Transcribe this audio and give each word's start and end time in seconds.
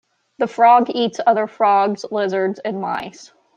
The 0.39 0.47
frog 0.47 0.87
eats 0.89 1.19
other 1.27 1.45
frogs, 1.45 2.05
lizards, 2.09 2.57
and 2.65 2.81
mice. 2.81 3.31